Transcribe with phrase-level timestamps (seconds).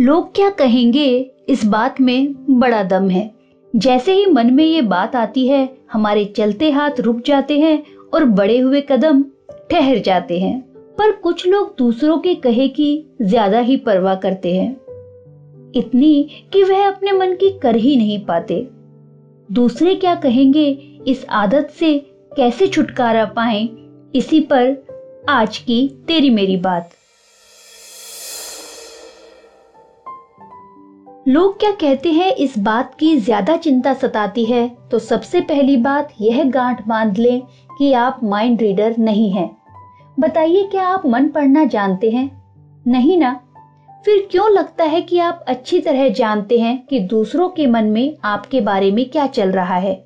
[0.00, 3.30] लोग क्या कहेंगे, इस बात में बड़ा दम है।
[3.74, 7.82] जैसे ही मन में ये बात आती है, हमारे चलते हाथ रुक जाते हैं
[8.14, 9.22] और बड़े हुए कदम
[9.70, 10.60] ठहर जाते हैं।
[10.98, 14.72] पर कुछ लोग दूसरों के कहे की ज़्यादा ही परवाह करते हैं।
[15.74, 18.68] इतनी कि वह अपने मन की कर ही नहीं पाते।
[19.52, 20.70] दूसरे क्या कहेंगे,
[21.06, 21.98] इस आदत से
[22.36, 23.68] कैसे छुटकारा पाए,
[24.14, 24.76] इसी पर
[25.28, 26.90] आज की तेरी मेरी बात।
[31.28, 34.70] लोग क्या कहते हैं इस बात की ज़्यादा चिंता सताती है?
[34.90, 37.42] तो सबसे पहली बात यह गांठ बाँध लें
[37.78, 39.50] कि आप माइंड रीडर नहीं हैं।
[40.20, 42.30] बताइए क्या आप मन पढ़ना जानते हैं?
[42.86, 43.40] नहीं ना।
[44.04, 48.14] फिर क्यों लगता है कि आप अच्छी तरह जानते हैं कि दूसरों के मन में
[48.24, 50.04] आपके बारे में क्या चल रहा है?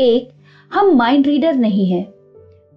[0.00, 0.28] एक,
[0.72, 2.06] हम माइंड रीडर नहीं हैं।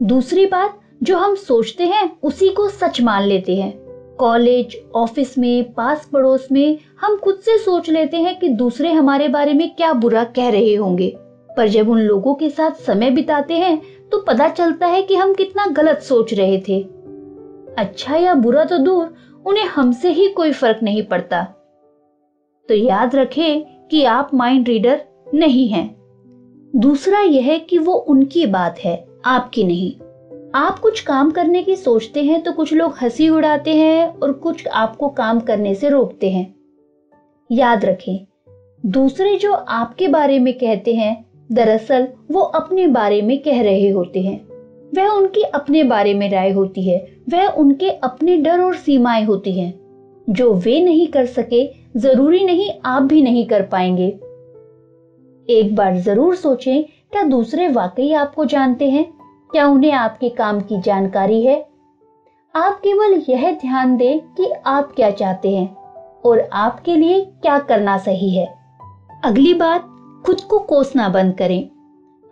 [0.03, 3.86] दूसरी बात, जो हम सोचते हैं, उसी को सच मान लेते हैं।
[4.19, 9.27] कॉलेज, ऑफ़िस में पास पड़ोस में हम खुद से सोच लेते हैं कि दूसरे हमारे
[9.27, 11.13] बारे में क्या बुरा कह रहे होंगे।
[11.57, 13.79] पर जब उन लोगों के साथ समय बिताते हैं
[14.11, 16.79] तो पता चलता है कि हम कितना गलत सोच रहे थे।
[17.77, 19.13] अच्छा या बुरा तो दूर,
[19.45, 21.43] उन्हें हमसे ही कोई फ़र्क नहीं पड़ता।
[22.69, 25.01] तो याद रखें कि आप माइंड रीडर
[25.33, 25.89] नहीं हैं।
[26.75, 30.06] दूसरा यह कि वो उनकी बात है, आपकी नहीं।
[30.55, 34.67] आप कुछ काम करने की सोचते हैं तो कुछ लोग हँसी उड़ाते हैं और कुछ
[34.67, 36.45] आपको काम करने से रोकते हैं।
[37.51, 38.19] याद रखें,
[38.85, 44.21] दूसरे जो आपके बारे में कहते हैं, दरअसल वो अपने बारे में कह रहे होते
[44.21, 44.39] हैं।
[44.95, 46.97] वह उनकी अपने बारे में राय होती है,
[47.29, 49.73] वह उनके अपने डर और सीमाएँ होती हैं।
[50.29, 54.07] जो वे नहीं कर सके, ज़रूरी नहीं आप भी नहीं कर पाएँगे।
[55.49, 59.16] एक बार ज़रूर सोचें, क्या दूसरे वाकई आपको जानते हैं?
[59.51, 61.65] क्या उन्हें आपके काम की जानकारी है?
[62.55, 65.75] आप केवल यह ध्यान दें कि आप क्या चाहते हैं
[66.25, 68.57] और आपके लिए क्या करना सही है।
[69.23, 69.81] अगली बात,
[70.25, 71.69] खुद को कोसना बंद करें।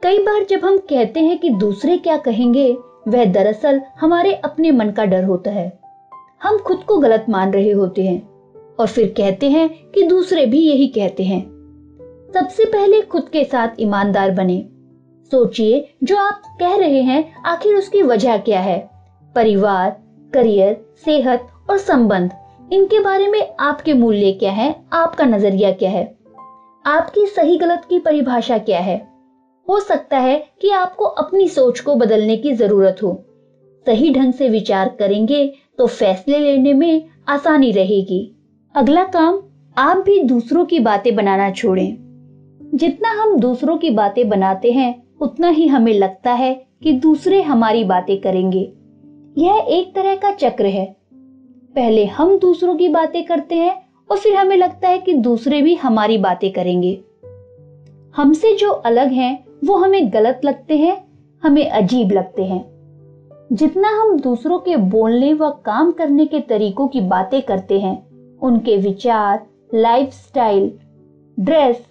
[0.04, 2.78] कई बार जब हम कहते हैं कि दूसरे क्या कहेंगे,
[3.08, 5.80] वह दरअसल हमारे अपने मन का डर होता है।
[6.44, 8.30] हम खुद को गलत मान रहे होते हैं
[8.80, 11.42] और फिर कहते हैं कि दूसरे भी यही कहते हैं।
[12.34, 14.68] सबसे पहले खुद के साथ ईमानदार बने।
[15.32, 18.90] सोचिए, जो आप कह रहे हैं, आखिर उसकी वजह क्या है?
[19.36, 19.98] परिवार,
[20.34, 22.32] करियर, सेहत और संबंध,
[22.74, 24.76] इनके बारे में आपके मूल्य क्या है?
[24.94, 26.16] आपका नज़रिया क्या है?
[26.86, 29.08] आपकी सही गलत की परिभाषा क्या है?
[29.70, 33.24] हो सकता है कि आपको अपनी सोच को बदलने की ज़रूरत हो।
[33.86, 38.36] सही ढंग से विचार करेंगे तो फैसले लेने में आसानी रहेगी।
[38.76, 39.42] अगला काम,
[39.78, 41.98] आप भी दूसरों की बातें बनाना छोड़ें।
[42.76, 47.84] जितना हम दूसरों की बातें बनाते हैं उतना ही हमें लगता है कि दूसरे हमारी
[47.84, 48.74] बातें करेंगे।
[49.38, 50.96] यह एक तरह का चक्र है।
[51.76, 55.76] पहले हम दूसरों की बातें करते हैं और फिर हमें लगता है कि दूसरे भी
[55.76, 57.02] हमारी बातें करेंगे।
[58.16, 61.08] हमसे जो अलग हैं वो हमें गलत लगते हैं
[61.44, 62.66] हमें अजीब लगते हैं।
[63.54, 68.06] जितना हम दूसरों के बोलने व काम करने के तरीकों की बातें करते हैं
[68.40, 70.72] उनके विचार लाइफस्टाइल,
[71.40, 71.86] ड्रेस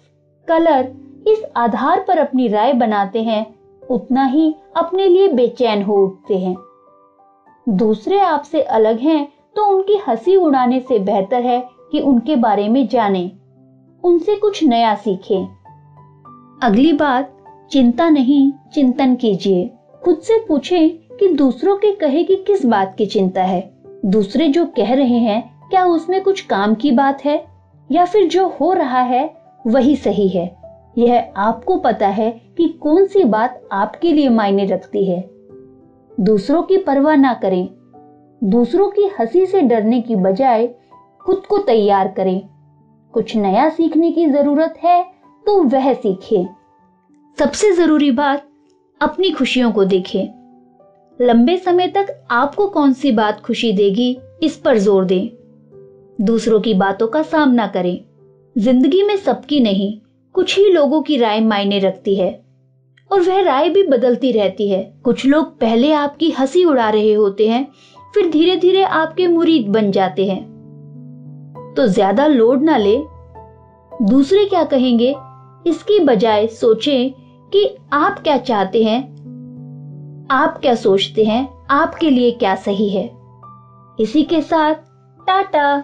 [0.47, 3.45] कलर इस आधार पर अपनी राय बनाते हैं
[3.89, 6.55] उतना ही अपने लिए बेचैन हो उठते हैं।
[7.69, 12.87] दूसरे आपसे अलग हैं तो उनकी हँसी उड़ाने से बेहतर है कि उनके बारे में
[12.87, 13.31] जानें,
[14.03, 15.47] उनसे कुछ नया सीखें।
[16.63, 17.31] अगली बात
[17.71, 19.69] चिंता नहीं चिंतन कीजिए।
[20.03, 23.69] खुद से पूछें कि दूसरों के कहे की किस बात की चिंता है।
[24.05, 27.43] दूसरे जो कह रहे हैं क्या उसमें कुछ काम की बात है?
[27.91, 29.33] या फिर जो हो रहा है
[29.67, 30.64] वही सही है।
[30.97, 35.23] यह आपको पता है कि कौन सी बात आपके लिए मायने रखती है।
[36.19, 37.67] दूसरों की परवाह ना करें।
[38.41, 40.67] दूसरों की हँसी से डरने की बजाय
[41.25, 42.41] खुद को तैयार करें।
[43.13, 45.03] कुछ नया सीखने की ज़रूरत है
[45.45, 46.45] तो वह सीखें।
[47.37, 48.45] सबसे ज़रूरी बात,
[49.01, 50.27] अपनी खुशियों को देखें।
[51.19, 55.29] लंबे समय तक आपको कौन सी बात खुशी देगी, इस पर ज़ोर दें।
[56.21, 57.99] दूसरों की बातों का सामना करें।
[58.57, 59.93] ज़िंदगी में सबकी नहीं
[60.35, 62.31] कुछ ही लोगों की राय मायने रखती है।
[63.11, 67.47] और वह राय भी बदलती रहती है। कुछ लोग पहले आपकी हँसी उड़ा रहे होते
[67.49, 67.67] हैं,
[68.13, 70.43] फिर धीरे धीरे आपके मुरीद बन जाते हैं।
[71.77, 72.97] तो ज़्यादा लोड ना ले।
[74.01, 75.15] दूसरे क्या कहेंगे?
[75.67, 77.11] इसकी बजाय सोचें
[77.51, 79.01] कि आप क्या चाहते हैं,
[80.31, 83.09] आप क्या सोचते हैं, आपके लिए क्या सही है।
[83.99, 84.73] इसी के साथ,
[85.19, 85.83] टाटा!